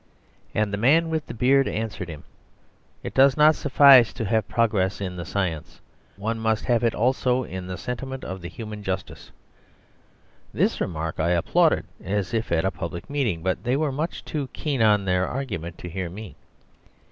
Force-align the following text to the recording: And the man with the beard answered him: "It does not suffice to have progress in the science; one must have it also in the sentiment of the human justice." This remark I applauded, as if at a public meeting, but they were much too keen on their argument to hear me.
And 0.55 0.73
the 0.73 0.79
man 0.79 1.11
with 1.11 1.27
the 1.27 1.33
beard 1.35 1.67
answered 1.67 2.09
him: 2.09 2.23
"It 3.03 3.13
does 3.13 3.37
not 3.37 3.53
suffice 3.55 4.11
to 4.13 4.25
have 4.25 4.47
progress 4.47 4.99
in 4.99 5.15
the 5.15 5.25
science; 5.25 5.79
one 6.15 6.39
must 6.39 6.65
have 6.65 6.83
it 6.83 6.95
also 6.95 7.43
in 7.43 7.67
the 7.67 7.77
sentiment 7.77 8.23
of 8.23 8.41
the 8.41 8.47
human 8.49 8.81
justice." 8.81 9.29
This 10.55 10.81
remark 10.81 11.19
I 11.19 11.29
applauded, 11.33 11.85
as 12.03 12.33
if 12.33 12.51
at 12.51 12.65
a 12.65 12.71
public 12.71 13.11
meeting, 13.11 13.43
but 13.43 13.63
they 13.63 13.77
were 13.77 13.91
much 13.91 14.25
too 14.25 14.47
keen 14.53 14.81
on 14.81 15.05
their 15.05 15.27
argument 15.27 15.77
to 15.77 15.87
hear 15.87 16.09
me. 16.09 16.35